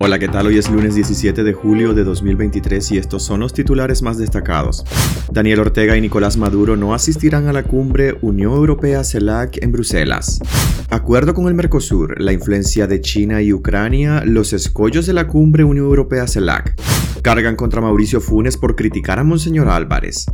Hola, 0.00 0.20
¿qué 0.20 0.28
tal? 0.28 0.46
Hoy 0.46 0.56
es 0.56 0.70
lunes 0.70 0.94
17 0.94 1.42
de 1.42 1.52
julio 1.52 1.92
de 1.92 2.04
2023 2.04 2.92
y 2.92 2.98
estos 2.98 3.24
son 3.24 3.40
los 3.40 3.52
titulares 3.52 4.00
más 4.00 4.16
destacados. 4.16 4.84
Daniel 5.32 5.58
Ortega 5.58 5.96
y 5.96 6.00
Nicolás 6.00 6.36
Maduro 6.36 6.76
no 6.76 6.94
asistirán 6.94 7.48
a 7.48 7.52
la 7.52 7.64
cumbre 7.64 8.16
Unión 8.20 8.52
Europea-CELAC 8.52 9.60
en 9.60 9.72
Bruselas. 9.72 10.38
Acuerdo 10.88 11.34
con 11.34 11.48
el 11.48 11.54
Mercosur, 11.54 12.20
la 12.20 12.32
influencia 12.32 12.86
de 12.86 13.00
China 13.00 13.42
y 13.42 13.52
Ucrania, 13.52 14.22
los 14.24 14.52
escollos 14.52 15.04
de 15.04 15.14
la 15.14 15.26
cumbre 15.26 15.64
Unión 15.64 15.86
Europea-CELAC. 15.86 16.80
Cargan 17.22 17.56
contra 17.56 17.80
Mauricio 17.80 18.20
Funes 18.20 18.56
por 18.56 18.76
criticar 18.76 19.18
a 19.18 19.24
Monseñor 19.24 19.68
Álvarez. 19.68 20.26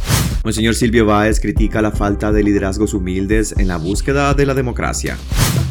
Monseñor 0.45 0.75
Silvio 0.75 1.07
Báez 1.07 1.41
critica 1.41 1.81
la 1.81 1.91
falta 1.91 2.33
de 2.33 2.43
liderazgos 2.43 2.93
humildes 2.93 3.55
en 3.57 3.69
la 3.69 3.79
búsqueda 3.79 4.35
de 4.35 4.45
la 4.45 4.53
democracia. 4.53 5.17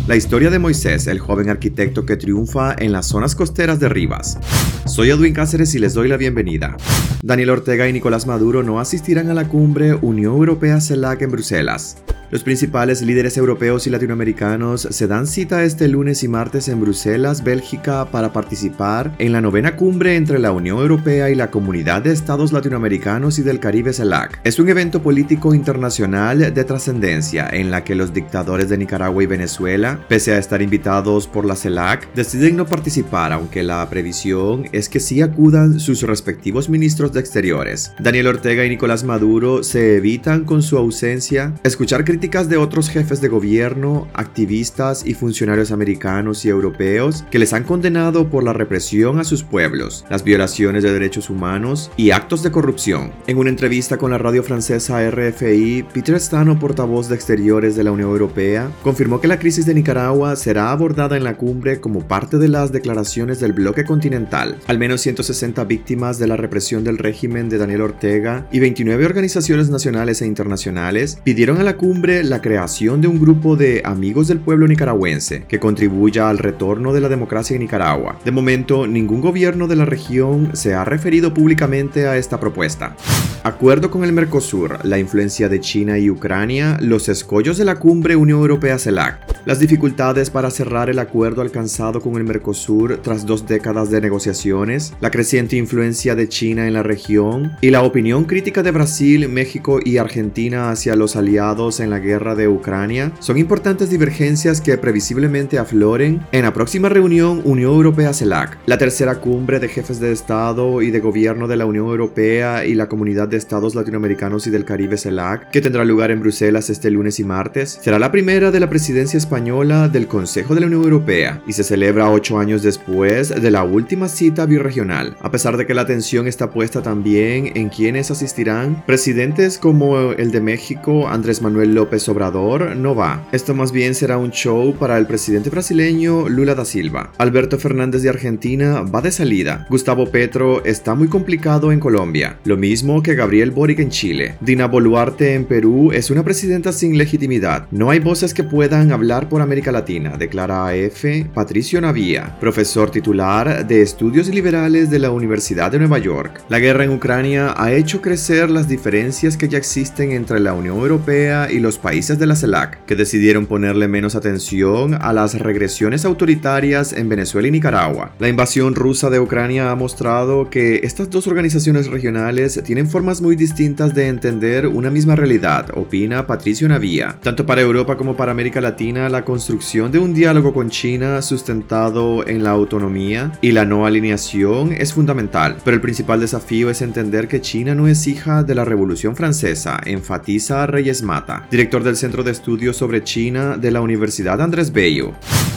La 0.05 0.17
historia 0.17 0.49
de 0.49 0.59
Moisés, 0.59 1.07
el 1.07 1.19
joven 1.19 1.49
arquitecto 1.49 2.05
que 2.05 2.17
triunfa 2.17 2.75
en 2.77 2.91
las 2.91 3.07
zonas 3.07 3.35
costeras 3.35 3.79
de 3.79 3.87
Rivas. 3.87 4.37
Soy 4.85 5.11
Edwin 5.11 5.33
Cáceres 5.33 5.73
y 5.75 5.79
les 5.79 5.93
doy 5.93 6.09
la 6.09 6.17
bienvenida. 6.17 6.75
Daniel 7.21 7.51
Ortega 7.51 7.87
y 7.87 7.93
Nicolás 7.93 8.27
Maduro 8.27 8.63
no 8.63 8.81
asistirán 8.81 9.29
a 9.29 9.33
la 9.33 9.47
cumbre 9.47 9.93
Unión 9.93 10.33
Europea-CELAC 10.33 11.21
en 11.21 11.31
Bruselas. 11.31 11.99
Los 12.33 12.43
principales 12.43 13.03
líderes 13.03 13.37
europeos 13.37 13.85
y 13.85 13.91
latinoamericanos 13.91 14.87
se 14.89 15.05
dan 15.05 15.27
cita 15.27 15.63
este 15.65 15.87
lunes 15.87 16.23
y 16.23 16.27
martes 16.27 16.67
en 16.67 16.81
Bruselas, 16.81 17.43
Bélgica, 17.43 18.09
para 18.09 18.33
participar 18.33 19.13
en 19.19 19.33
la 19.33 19.39
novena 19.39 19.75
cumbre 19.75 20.15
entre 20.15 20.39
la 20.39 20.51
Unión 20.51 20.79
Europea 20.79 21.29
y 21.29 21.35
la 21.35 21.51
Comunidad 21.51 22.01
de 22.01 22.11
Estados 22.11 22.51
Latinoamericanos 22.51 23.37
y 23.37 23.43
del 23.43 23.59
Caribe 23.59 23.93
CELAC. 23.93 24.39
Es 24.43 24.57
un 24.57 24.67
evento 24.67 25.03
político 25.03 25.53
internacional 25.53 26.51
de 26.51 26.63
trascendencia 26.63 27.47
en 27.51 27.69
la 27.69 27.83
que 27.83 27.93
los 27.93 28.15
dictadores 28.15 28.67
de 28.67 28.79
Nicaragua 28.79 29.21
y 29.21 29.27
Venezuela, 29.27 30.03
pese 30.09 30.33
a 30.33 30.39
estar 30.39 30.63
invitados 30.63 31.27
por 31.27 31.45
la 31.45 31.55
CELAC, 31.55 32.15
deciden 32.15 32.57
no 32.57 32.65
participar, 32.65 33.31
aunque 33.31 33.61
la 33.61 33.87
previsión 33.91 34.65
es 34.71 34.89
que 34.89 34.99
sí 34.99 35.21
acudan 35.21 35.79
sus 35.79 36.01
respectivos 36.01 36.67
ministros 36.67 37.13
de 37.13 37.19
Exteriores. 37.19 37.93
Daniel 37.99 38.25
Ortega 38.25 38.65
y 38.65 38.69
Nicolás 38.69 39.03
Maduro 39.03 39.61
se 39.61 39.97
evitan 39.97 40.45
con 40.45 40.63
su 40.63 40.79
ausencia 40.79 41.53
escuchar 41.63 42.03
críticas 42.03 42.22
de 42.23 42.55
otros 42.55 42.89
jefes 42.89 43.19
de 43.19 43.27
gobierno, 43.27 44.07
activistas 44.13 45.05
y 45.05 45.13
funcionarios 45.13 45.71
americanos 45.71 46.45
y 46.45 46.49
europeos 46.49 47.25
que 47.29 47.37
les 47.37 47.51
han 47.51 47.65
condenado 47.65 48.29
por 48.29 48.45
la 48.45 48.53
represión 48.53 49.19
a 49.19 49.25
sus 49.25 49.43
pueblos, 49.43 50.05
las 50.09 50.23
violaciones 50.23 50.83
de 50.83 50.93
derechos 50.93 51.29
humanos 51.29 51.91
y 51.97 52.11
actos 52.11 52.41
de 52.41 52.49
corrupción. 52.49 53.11
En 53.27 53.37
una 53.37 53.49
entrevista 53.49 53.97
con 53.97 54.11
la 54.11 54.17
radio 54.17 54.41
francesa 54.41 55.05
RFI, 55.11 55.85
Peter 55.93 56.17
Stano, 56.17 56.57
portavoz 56.57 57.09
de 57.09 57.15
Exteriores 57.15 57.75
de 57.75 57.83
la 57.83 57.91
Unión 57.91 58.09
Europea, 58.09 58.71
confirmó 58.83 59.19
que 59.19 59.27
la 59.27 59.37
crisis 59.37 59.65
de 59.65 59.73
Nicaragua 59.73 60.37
será 60.37 60.71
abordada 60.71 61.17
en 61.17 61.25
la 61.25 61.35
cumbre 61.35 61.81
como 61.81 62.07
parte 62.07 62.37
de 62.37 62.47
las 62.47 62.71
declaraciones 62.71 63.41
del 63.41 63.51
bloque 63.51 63.83
continental. 63.83 64.59
Al 64.67 64.79
menos 64.79 65.01
160 65.01 65.65
víctimas 65.65 66.19
de 66.19 66.27
la 66.27 66.37
represión 66.37 66.85
del 66.85 66.99
régimen 66.99 67.49
de 67.49 67.57
Daniel 67.57 67.81
Ortega 67.81 68.47
y 68.49 68.61
29 68.61 69.05
organizaciones 69.05 69.69
nacionales 69.69 70.21
e 70.21 70.25
internacionales 70.25 71.19
pidieron 71.25 71.57
a 71.57 71.63
la 71.63 71.75
cumbre 71.75 72.12
la 72.21 72.41
creación 72.41 73.01
de 73.01 73.07
un 73.07 73.19
grupo 73.19 73.55
de 73.55 73.81
amigos 73.83 74.27
del 74.27 74.39
pueblo 74.39 74.67
nicaragüense 74.67 75.45
que 75.47 75.59
contribuya 75.59 76.29
al 76.29 76.37
retorno 76.37 76.93
de 76.93 77.01
la 77.01 77.09
democracia 77.09 77.55
en 77.55 77.61
Nicaragua. 77.61 78.19
De 78.23 78.31
momento, 78.31 78.85
ningún 78.85 79.21
gobierno 79.21 79.67
de 79.67 79.77
la 79.77 79.85
región 79.85 80.51
se 80.53 80.75
ha 80.75 80.85
referido 80.85 81.33
públicamente 81.33 82.05
a 82.05 82.17
esta 82.17 82.39
propuesta. 82.39 82.95
Acuerdo 83.43 83.91
con 83.91 84.03
el 84.03 84.13
Mercosur, 84.13 84.79
la 84.85 84.99
influencia 84.99 85.49
de 85.49 85.59
China 85.59 85.97
y 85.97 86.09
Ucrania, 86.09 86.77
los 86.79 87.09
escollos 87.09 87.57
de 87.57 87.65
la 87.65 87.75
cumbre 87.75 88.15
Unión 88.15 88.39
Europea-CELAC. 88.39 89.43
Las 89.45 89.59
dificultades 89.59 90.29
para 90.29 90.49
cerrar 90.49 90.89
el 90.89 90.99
acuerdo 90.99 91.41
alcanzado 91.41 91.99
con 91.99 92.15
el 92.15 92.23
Mercosur 92.23 92.99
tras 93.01 93.25
dos 93.25 93.45
décadas 93.45 93.89
de 93.89 93.99
negociaciones, 93.99 94.93
la 95.01 95.11
creciente 95.11 95.57
influencia 95.57 96.15
de 96.15 96.29
China 96.29 96.67
en 96.67 96.73
la 96.73 96.83
región 96.83 97.51
y 97.59 97.69
la 97.69 97.83
opinión 97.83 98.25
crítica 98.25 98.63
de 98.63 98.71
Brasil, 98.71 99.27
México 99.27 99.79
y 99.83 99.97
Argentina 99.97 100.69
hacia 100.69 100.95
los 100.95 101.15
aliados 101.15 101.79
en 101.79 101.89
la 101.93 101.99
guerra 101.99 102.33
de 102.33 102.47
Ucrania 102.47 103.11
son 103.19 103.37
importantes 103.37 103.91
divergencias 103.91 104.61
que 104.61 104.79
previsiblemente 104.79 105.59
afloren 105.59 106.25
en 106.31 106.41
la 106.41 106.51
próxima 106.51 106.89
reunión 106.89 107.41
Unión 107.45 107.73
Europea-CELAC, 107.73 108.57
la 108.65 108.79
tercera 108.79 109.19
cumbre 109.19 109.59
de 109.59 109.67
jefes 109.67 109.99
de 109.99 110.11
Estado 110.11 110.81
y 110.81 110.89
de 110.89 110.99
gobierno 110.99 111.47
de 111.47 111.55
la 111.55 111.67
Unión 111.67 111.85
Europea 111.85 112.65
y 112.65 112.73
la 112.73 112.89
Comunidad 112.89 113.27
de 113.27 113.37
Estados 113.37 113.75
Latinoamericanos 113.75 114.47
y 114.47 114.49
del 114.49 114.65
Caribe 114.65 114.97
CELAC, 114.97 115.51
que 115.51 115.61
tendrá 115.61 115.85
lugar 115.85 116.09
en 116.09 116.19
Bruselas 116.19 116.71
este 116.71 116.89
lunes 116.89 117.19
y 117.19 117.25
martes, 117.25 117.79
será 117.79 117.99
la 117.99 118.11
primera 118.11 118.49
de 118.49 118.59
la 118.59 118.71
presidencia 118.71 119.17
española 119.17 119.87
del 119.87 120.07
Consejo 120.07 120.55
de 120.55 120.61
la 120.61 120.67
Unión 120.67 120.81
Europea 120.81 121.43
y 121.45 121.53
se 121.53 121.63
celebra 121.63 122.09
ocho 122.09 122.39
años 122.39 122.63
después 122.63 123.29
de 123.29 123.51
la 123.51 123.63
última 123.63 124.07
cita 124.07 124.47
birregional. 124.47 125.15
A 125.21 125.29
pesar 125.29 125.57
de 125.57 125.67
que 125.67 125.75
la 125.75 125.83
atención 125.83 126.25
está 126.25 126.49
puesta 126.49 126.81
también 126.81 127.51
en 127.53 127.69
quienes 127.69 128.09
asistirán, 128.09 128.83
presidentes 128.87 129.59
como 129.59 130.13
el 130.13 130.31
de 130.31 130.41
México, 130.41 131.07
Andrés 131.07 131.43
Manuel 131.43 131.75
López 131.75 131.82
Obrador, 132.09 132.75
no 132.75 132.95
va. 132.95 133.27
Esto 133.31 133.53
más 133.53 133.71
bien 133.71 133.95
será 133.95 134.17
un 134.17 134.31
show 134.31 134.75
para 134.75 134.97
el 134.97 135.07
presidente 135.07 135.49
brasileño 135.49 136.27
Lula 136.29 136.55
da 136.55 136.65
Silva. 136.65 137.11
Alberto 137.17 137.57
Fernández 137.57 138.01
de 138.01 138.09
Argentina 138.09 138.81
va 138.81 139.01
de 139.01 139.11
salida. 139.11 139.65
Gustavo 139.69 140.11
Petro 140.11 140.63
está 140.65 140.95
muy 140.95 141.07
complicado 141.07 141.71
en 141.71 141.79
Colombia. 141.79 142.39
Lo 142.45 142.57
mismo 142.57 143.01
que 143.01 143.15
Gabriel 143.15 143.51
Boric 143.51 143.79
en 143.79 143.89
Chile. 143.89 144.35
Dina 144.41 144.67
Boluarte 144.67 145.33
en 145.33 145.45
Perú 145.45 145.91
es 145.91 146.09
una 146.09 146.23
presidenta 146.23 146.71
sin 146.71 146.97
legitimidad. 146.97 147.67
No 147.71 147.89
hay 147.89 147.99
voces 147.99 148.33
que 148.33 148.43
puedan 148.43 148.91
hablar 148.91 149.29
por 149.29 149.41
América 149.41 149.71
Latina, 149.71 150.17
declara 150.17 150.67
AF 150.67 151.05
Patricio 151.33 151.81
Navía, 151.81 152.37
profesor 152.39 152.91
titular 152.91 153.65
de 153.65 153.81
Estudios 153.81 154.27
Liberales 154.29 154.89
de 154.89 154.99
la 154.99 155.11
Universidad 155.11 155.71
de 155.71 155.79
Nueva 155.79 155.97
York. 155.97 156.41
La 156.49 156.59
guerra 156.59 156.83
en 156.83 156.91
Ucrania 156.91 157.53
ha 157.57 157.71
hecho 157.73 158.01
crecer 158.01 158.49
las 158.49 158.67
diferencias 158.67 159.37
que 159.37 159.47
ya 159.47 159.57
existen 159.57 160.11
entre 160.11 160.39
la 160.39 160.53
Unión 160.53 160.77
Europea 160.77 161.51
y 161.51 161.59
los 161.59 161.72
países 161.77 162.19
de 162.19 162.27
la 162.27 162.35
CELAC, 162.35 162.85
que 162.85 162.95
decidieron 162.95 163.45
ponerle 163.45 163.87
menos 163.87 164.15
atención 164.15 164.93
a 164.93 165.13
las 165.13 165.39
regresiones 165.39 166.05
autoritarias 166.05 166.93
en 166.93 167.09
Venezuela 167.09 167.47
y 167.47 167.51
Nicaragua. 167.51 168.13
La 168.19 168.29
invasión 168.29 168.75
rusa 168.75 169.09
de 169.09 169.19
Ucrania 169.19 169.71
ha 169.71 169.75
mostrado 169.75 170.49
que 170.49 170.81
estas 170.83 171.09
dos 171.09 171.27
organizaciones 171.27 171.87
regionales 171.87 172.61
tienen 172.63 172.89
formas 172.89 173.21
muy 173.21 173.35
distintas 173.35 173.93
de 173.93 174.07
entender 174.07 174.67
una 174.67 174.89
misma 174.89 175.15
realidad, 175.15 175.67
opina 175.75 176.27
Patricio 176.27 176.67
Navía. 176.67 177.17
Tanto 177.21 177.45
para 177.45 177.61
Europa 177.61 177.97
como 177.97 178.15
para 178.15 178.31
América 178.31 178.61
Latina, 178.61 179.09
la 179.09 179.25
construcción 179.25 179.91
de 179.91 179.99
un 179.99 180.13
diálogo 180.13 180.53
con 180.53 180.69
China 180.69 181.21
sustentado 181.21 182.27
en 182.27 182.43
la 182.43 182.51
autonomía 182.51 183.31
y 183.41 183.51
la 183.51 183.65
no 183.65 183.85
alineación 183.85 184.73
es 184.73 184.93
fundamental, 184.93 185.57
pero 185.63 185.75
el 185.75 185.81
principal 185.81 186.19
desafío 186.19 186.69
es 186.69 186.81
entender 186.81 187.27
que 187.27 187.41
China 187.41 187.75
no 187.75 187.87
es 187.87 188.07
hija 188.07 188.43
de 188.43 188.55
la 188.55 188.65
Revolución 188.65 189.15
Francesa, 189.15 189.79
enfatiza 189.85 190.67
Reyes 190.67 191.03
Mata, 191.03 191.47
director 191.63 191.83
del 191.83 191.95
Centro 191.95 192.23
de 192.23 192.31
Estudios 192.31 192.75
sobre 192.75 193.05
China 193.05 193.55
de 193.55 193.71
la 193.71 193.79
Universidad 193.79 194.41
Andrés 194.41 194.73
Bello 194.73 195.13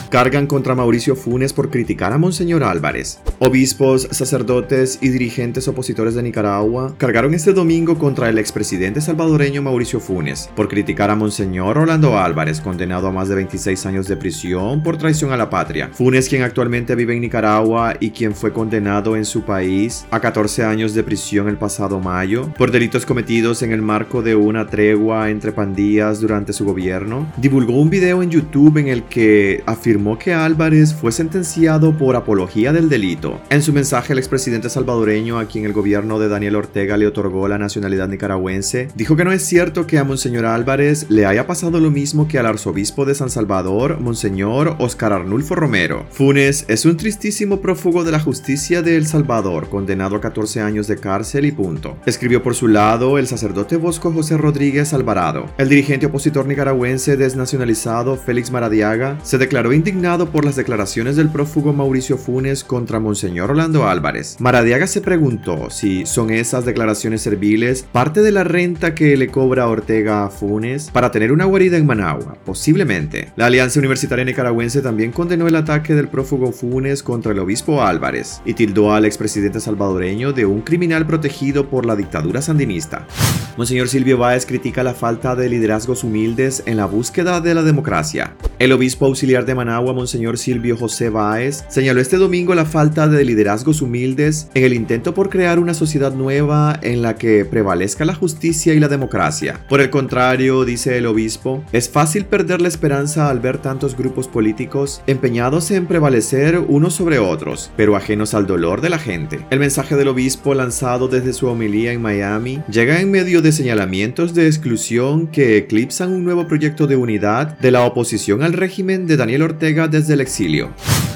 cargan 0.09 0.47
contra 0.47 0.75
Mauricio 0.75 1.15
Funes 1.15 1.53
por 1.53 1.69
criticar 1.69 2.13
a 2.13 2.17
Monseñor 2.17 2.63
Álvarez. 2.63 3.19
Obispos, 3.39 4.07
sacerdotes 4.11 4.99
y 5.01 5.09
dirigentes 5.09 5.67
opositores 5.67 6.15
de 6.15 6.23
Nicaragua 6.23 6.95
cargaron 6.97 7.33
este 7.33 7.53
domingo 7.53 7.97
contra 7.97 8.29
el 8.29 8.37
expresidente 8.37 9.01
salvadoreño 9.01 9.61
Mauricio 9.61 9.99
Funes 9.99 10.49
por 10.55 10.67
criticar 10.67 11.09
a 11.09 11.15
Monseñor 11.15 11.77
Orlando 11.77 12.17
Álvarez, 12.17 12.61
condenado 12.61 13.07
a 13.07 13.11
más 13.11 13.29
de 13.29 13.35
26 13.35 13.85
años 13.85 14.07
de 14.07 14.17
prisión 14.17 14.81
por 14.81 14.97
traición 14.97 15.31
a 15.31 15.37
la 15.37 15.49
patria. 15.49 15.89
Funes, 15.93 16.29
quien 16.29 16.43
actualmente 16.43 16.95
vive 16.95 17.13
en 17.13 17.21
Nicaragua 17.21 17.95
y 17.99 18.11
quien 18.11 18.33
fue 18.33 18.53
condenado 18.53 19.15
en 19.15 19.25
su 19.25 19.43
país 19.43 20.05
a 20.11 20.19
14 20.19 20.63
años 20.63 20.93
de 20.93 21.03
prisión 21.03 21.47
el 21.47 21.57
pasado 21.57 21.99
mayo 21.99 22.51
por 22.57 22.71
delitos 22.71 23.05
cometidos 23.05 23.61
en 23.61 23.71
el 23.71 23.81
marco 23.81 24.21
de 24.21 24.35
una 24.35 24.67
tregua 24.67 25.29
entre 25.29 25.51
pandillas 25.51 25.96
durante 25.97 26.53
su 26.53 26.63
gobierno, 26.63 27.27
divulgó 27.37 27.73
un 27.73 27.89
video 27.89 28.21
en 28.21 28.29
YouTube 28.29 28.77
en 28.77 28.87
el 28.87 29.03
que 29.03 29.63
afirmó 29.65 30.19
que 30.19 30.33
Álvarez 30.33 30.93
fue 30.93 31.11
sentenciado 31.11 31.97
por 31.97 32.15
apología 32.15 32.71
del 32.71 32.87
delito. 32.87 33.41
En 33.49 33.63
su 33.63 33.73
mensaje, 33.73 34.13
el 34.13 34.19
expresidente 34.19 34.69
salvadoreño, 34.69 35.39
a 35.39 35.47
quien 35.47 35.65
el 35.65 35.73
gobierno 35.73 36.19
de 36.19 36.29
Daniel 36.29 36.55
Ortega 36.55 36.97
le 36.97 37.07
otorgó 37.07 37.47
la 37.47 37.57
nacionalidad 37.57 38.07
nicaragüense, 38.07 38.89
dijo 38.95 39.15
que 39.15 39.25
no 39.25 39.31
es 39.31 39.43
cierto 39.43 39.87
que 39.87 39.97
a 39.97 40.03
Monseñor 40.03 40.45
Álvarez 40.45 41.07
le 41.09 41.25
haya 41.25 41.47
pasado 41.47 41.79
lo 41.79 41.89
mismo 41.89 42.27
que 42.27 42.37
al 42.37 42.45
arzobispo 42.45 43.05
de 43.05 43.15
San 43.15 43.31
Salvador, 43.31 43.99
Monseñor 43.99 44.75
Oscar 44.77 45.13
Arnulfo 45.13 45.55
Romero. 45.55 46.05
Funes 46.11 46.65
es 46.67 46.85
un 46.85 46.95
tristísimo 46.95 47.59
prófugo 47.59 48.03
de 48.03 48.11
la 48.11 48.19
justicia 48.19 48.83
de 48.83 48.97
El 48.97 49.07
Salvador, 49.07 49.67
condenado 49.69 50.15
a 50.15 50.21
14 50.21 50.61
años 50.61 50.87
de 50.87 50.97
cárcel 50.97 51.45
y 51.45 51.51
punto. 51.51 51.97
Escribió 52.05 52.43
por 52.43 52.53
su 52.53 52.67
lado 52.67 53.17
el 53.17 53.27
sacerdote 53.27 53.77
Bosco 53.77 54.11
José 54.11 54.37
Rodríguez 54.37 54.93
Alvarado. 54.93 55.47
El 55.57 55.69
dirigente 55.69 55.86
dirigente 55.87 56.07
opositor 56.07 56.45
nicaragüense 56.45 57.15
desnacionalizado 57.15 58.17
Félix 58.17 58.51
Maradiaga 58.51 59.17
se 59.23 59.37
declaró 59.37 59.71
indignado 59.71 60.29
por 60.31 60.43
las 60.43 60.57
declaraciones 60.57 61.15
del 61.15 61.29
prófugo 61.29 61.71
Mauricio 61.71 62.17
Funes 62.17 62.65
contra 62.65 62.99
Monseñor 62.99 63.51
Orlando 63.51 63.87
Álvarez. 63.87 64.35
Maradiaga 64.41 64.85
se 64.85 64.99
preguntó 64.99 65.69
si 65.69 66.05
son 66.05 66.31
esas 66.31 66.65
declaraciones 66.65 67.21
serviles 67.21 67.85
parte 67.89 68.21
de 68.21 68.33
la 68.33 68.43
renta 68.43 68.95
que 68.95 69.15
le 69.15 69.29
cobra 69.29 69.69
Ortega 69.69 70.25
a 70.25 70.29
Funes 70.29 70.91
para 70.91 71.09
tener 71.09 71.31
una 71.31 71.45
guarida 71.45 71.77
en 71.77 71.85
Managua, 71.85 72.37
posiblemente. 72.43 73.31
La 73.37 73.45
Alianza 73.45 73.79
Universitaria 73.79 74.25
Nicaragüense 74.25 74.81
también 74.81 75.13
condenó 75.13 75.47
el 75.47 75.55
ataque 75.55 75.95
del 75.95 76.09
prófugo 76.09 76.51
Funes 76.51 77.01
contra 77.01 77.31
el 77.31 77.39
obispo 77.39 77.81
Álvarez 77.81 78.41
y 78.43 78.55
tildó 78.55 78.93
al 78.93 79.05
expresidente 79.05 79.61
salvadoreño 79.61 80.33
de 80.33 80.45
un 80.45 80.63
criminal 80.63 81.07
protegido 81.07 81.69
por 81.69 81.85
la 81.85 81.95
dictadura 81.95 82.41
sandinista. 82.41 83.07
Monseñor 83.55 83.87
Silvio 83.87 84.17
Báez 84.17 84.45
critica 84.45 84.83
la 84.83 84.93
falta 84.93 85.35
de 85.35 85.47
humildes 85.85 86.63
en 86.65 86.77
la 86.77 86.85
búsqueda 86.85 87.39
de 87.39 87.53
la 87.53 87.61
democracia. 87.61 88.33
El 88.59 88.71
obispo 88.71 89.05
auxiliar 89.05 89.45
de 89.45 89.53
Managua, 89.53 89.93
Monseñor 89.93 90.39
Silvio 90.39 90.75
José 90.75 91.09
Báez, 91.09 91.65
señaló 91.69 92.01
este 92.01 92.17
domingo 92.17 92.55
la 92.55 92.65
falta 92.65 93.07
de 93.07 93.23
liderazgos 93.23 93.81
humildes 93.83 94.49
en 94.55 94.63
el 94.63 94.73
intento 94.73 95.13
por 95.13 95.29
crear 95.29 95.59
una 95.59 95.75
sociedad 95.75 96.13
nueva 96.13 96.79
en 96.81 97.03
la 97.03 97.15
que 97.15 97.45
prevalezca 97.45 98.05
la 98.05 98.15
justicia 98.15 98.73
y 98.73 98.79
la 98.79 98.87
democracia. 98.87 99.65
Por 99.69 99.81
el 99.81 99.91
contrario, 99.91 100.65
dice 100.65 100.97
el 100.97 101.05
obispo, 101.05 101.63
es 101.71 101.89
fácil 101.89 102.25
perder 102.25 102.61
la 102.61 102.67
esperanza 102.67 103.29
al 103.29 103.39
ver 103.39 103.59
tantos 103.59 103.95
grupos 103.95 104.27
políticos 104.27 105.01
empeñados 105.05 105.69
en 105.69 105.85
prevalecer 105.85 106.57
unos 106.57 106.95
sobre 106.95 107.19
otros, 107.19 107.71
pero 107.77 107.95
ajenos 107.95 108.33
al 108.33 108.47
dolor 108.47 108.81
de 108.81 108.89
la 108.89 108.97
gente. 108.97 109.45
El 109.51 109.59
mensaje 109.59 109.95
del 109.95 110.07
obispo 110.07 110.55
lanzado 110.55 111.07
desde 111.07 111.33
su 111.33 111.47
homilía 111.47 111.91
en 111.91 112.01
Miami 112.01 112.61
llega 112.71 112.99
en 112.99 113.11
medio 113.11 113.41
de 113.41 113.51
señalamientos 113.51 114.33
de 114.33 114.47
exclusión 114.47 115.27
que 115.27 115.66
eclipsan 115.67 116.13
un 116.13 116.23
nuevo 116.23 116.47
proyecto 116.47 116.87
de 116.87 116.95
unidad 116.95 117.59
de 117.59 117.71
la 117.71 117.83
oposición 117.83 118.41
al 118.41 118.53
régimen 118.53 119.05
de 119.05 119.17
Daniel 119.17 119.41
Ortega 119.41 119.89
desde 119.89 120.13
el 120.13 120.21
exilio. 120.21 120.71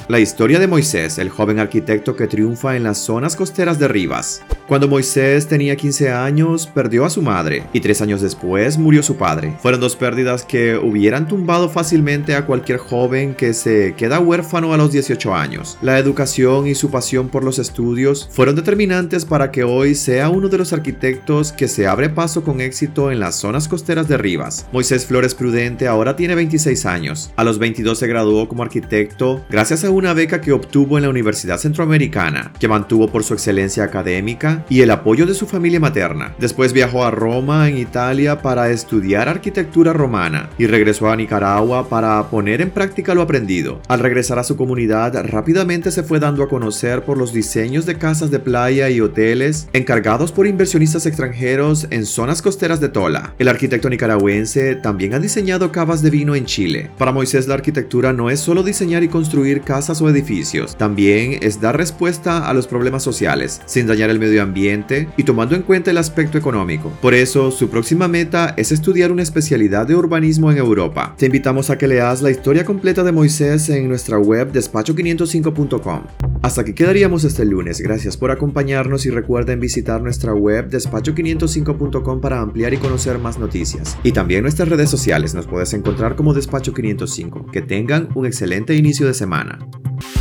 La 0.07 0.19
historia 0.19 0.59
de 0.59 0.68
Moisés, 0.68 1.18
el 1.19 1.30
joven 1.30 1.59
arquitecto 1.59 2.15
que 2.15 2.27
triunfa 2.27 2.75
en 2.75 2.83
las 2.83 2.98
zonas 2.98 3.36
costeras 3.36 3.80
de 3.80 3.88
Rivas. 3.88 4.42
Cuando 4.68 4.88
Moisés 4.88 5.48
tenía 5.48 5.75
15 5.75 6.12
años, 6.12 6.68
perdió 6.68 7.06
a 7.06 7.09
su 7.09 7.21
madre 7.21 7.63
y 7.74 7.81
tres 7.81 8.01
años 8.01 8.21
después 8.21 8.77
murió 8.77 9.03
su 9.03 9.15
padre. 9.15 9.56
Fueron 9.62 9.81
dos 9.81 9.95
pérdidas 9.95 10.45
que 10.45 10.77
hubieran 10.77 11.27
tumbado 11.27 11.69
fácilmente 11.69 12.36
a 12.36 12.45
cualquier 12.45 12.77
joven 12.77 13.36
que 13.36 13.53
se 13.53 13.94
queda 13.95 14.19
huérfano 14.19 14.74
a 14.74 14.77
los 14.77 14.92
18 14.92 15.36
años. 15.36 15.77
La 15.81 16.00
educación 16.00 16.68
y 16.68 16.75
su 16.75 16.89
pasión 16.89 17.30
por 17.30 17.44
los 17.44 17.59
estudios 17.59 18.30
fueron 18.31 18.56
determinantes 18.56 19.25
para 19.25 19.51
que 19.51 19.63
hoy 19.63 19.95
sea 19.95 20.30
uno 20.30 20.48
de 20.48 20.57
los 20.57 20.74
arquitectos 20.74 21.51
que 21.51 21.68
se 21.68 21.88
abre 21.88 22.09
paso 22.09 22.44
con 22.44 22.62
éxito 22.62 23.12
en 23.12 23.19
las 23.19 23.36
zonas 23.36 23.68
costeras 23.68 24.07
de 24.07 24.18
Rivas. 24.18 24.68
Moisés 24.71 25.06
Flores 25.06 25.36
Prudente 25.36 25.88
ahora 25.88 26.15
tiene 26.15 26.36
26 26.36 26.86
años. 26.86 27.31
A 27.36 27.44
los 27.44 27.59
22 27.59 28.00
se 28.00 28.07
graduó 28.07 28.48
como 28.48 28.63
arquitecto 28.63 29.45
gracias 29.50 29.83
a 29.83 29.91
una 29.92 30.14
beca 30.14 30.42
que 30.42 30.52
obtuvo 30.52 30.98
en 30.98 31.04
la 31.04 31.10
Universidad 31.10 31.58
Centroamericana, 31.58 32.52
que 32.60 32.68
mantuvo 32.68 33.08
por 33.08 33.24
su 33.24 33.34
excelencia 33.34 33.84
académica 33.84 34.66
y 34.70 34.82
el 34.82 34.92
apoyo 34.92 35.26
de 35.26 35.34
su 35.34 35.48
familia 35.48 35.80
materna. 35.80 36.34
Después 36.40 36.74
viajó 36.74 37.04
a 37.04 37.12
Roma, 37.12 37.68
en 37.70 37.78
Italia, 37.78 38.42
para 38.42 38.70
estudiar 38.70 39.30
arquitectura 39.30 39.94
romana 39.94 40.50
y 40.58 40.68
regresó 40.68 41.10
a 41.10 41.16
Nicaragua 41.16 41.90
para 41.90 42.30
poner 42.30 42.62
en 42.62 42.70
práctica 42.70 43.14
lo 43.14 43.22
aprendido. 43.22 43.82
Al 43.88 44.00
regresar 44.00 44.40
a 44.40 44.44
su 44.44 44.56
comunidad, 44.56 45.14
rápidamente 45.28 45.92
se 45.92 46.04
fue 46.04 46.20
dando 46.20 46.44
a 46.44 46.50
conocer 46.50 47.04
por 47.04 47.18
los 47.18 47.34
diseños 47.34 47.86
de 47.86 47.98
casas 47.98 48.32
de 48.32 48.40
playa 48.40 48.90
y 48.90 49.02
hoteles 49.02 49.68
encargados 49.74 50.32
por 50.32 50.48
inversionistas 50.48 51.06
extranjeros 51.06 51.88
en 51.90 52.06
zonas 52.06 52.42
costeras 52.42 52.80
de 52.80 52.90
Tola. 52.90 53.34
El 53.40 53.48
arquitecto 53.48 53.90
nicaragüense 53.90 54.76
también 54.76 55.14
ha 55.14 55.20
diseñado 55.20 55.72
cavas 55.72 56.02
de 56.02 56.10
vino 56.10 56.36
en 56.36 56.46
Chile. 56.46 56.90
Para 56.98 57.12
Moisés 57.12 57.48
la 57.48 57.56
arquitectura 57.56 58.14
no 58.14 58.30
es 58.30 58.40
solo 58.40 58.64
diseñar 58.64 59.04
y 59.04 59.08
construir 59.08 59.62
casas 59.62 59.81
o 59.89 60.10
edificios, 60.10 60.78
también 60.78 61.39
es 61.42 61.60
dar 61.60 61.75
respuesta 61.75 62.48
a 62.48 62.54
los 62.54 62.68
problemas 62.68 63.04
sociales, 63.04 63.62
sin 63.66 63.88
dañar 63.88 64.10
el 64.10 64.19
medio 64.19 64.44
ambiente 64.44 65.07
y 65.18 65.24
tomando 65.24 65.56
en 65.56 65.63
cuenta 65.63 65.92
el 65.92 65.98
aspecto 65.98 66.38
económico. 66.38 66.92
Por 67.01 67.13
eso, 67.13 67.50
su 67.51 67.69
próxima 67.69 68.07
meta 68.07 68.54
es 68.57 68.72
estudiar 68.72 69.12
una 69.12 69.24
especialidad 69.24 69.88
de 69.88 69.95
urbanismo 69.95 70.51
en 70.51 70.57
Europa. 70.57 71.16
Te 71.18 71.25
invitamos 71.25 71.69
a 71.69 71.78
que 71.78 71.88
leas 71.88 72.22
la 72.22 72.30
historia 72.30 72.63
completa 72.63 73.04
de 73.04 73.12
Moisés 73.12 73.69
en 73.69 73.88
nuestra 73.88 74.19
web 74.19 74.51
despacho505.com. 74.51 76.04
Hasta 76.44 76.62
aquí 76.62 76.74
quedaríamos 76.74 77.24
este 77.24 77.45
lunes. 77.45 77.81
Gracias 77.81 78.18
por 78.18 78.31
acompañarnos 78.31 79.06
y 79.06 79.10
recuerden 79.10 79.60
visitar 79.60 80.01
nuestra 80.01 80.34
web 80.34 80.69
despacho505.com 80.69 82.22
para 82.22 82.42
ampliar 82.42 82.74
y 82.74 82.77
conocer 82.77 83.18
más 83.19 83.39
noticias. 83.39 83.98
Y 84.04 84.12
también 84.12 84.44
nuestras 84.44 84.69
redes 84.69 84.89
sociales 84.89 85.34
nos 85.34 85.48
puedes 85.48 85.74
encontrar 85.74 86.16
como 86.16 86.34
Despacho 86.34 86.74
505. 86.74 87.48
Que 87.51 87.62
tengan 87.62 88.10
un 88.16 88.25
excelente 88.25 88.75
inicio 88.75 89.07
de 89.07 89.13
semana. 89.13 89.60
Bye. 89.72 90.21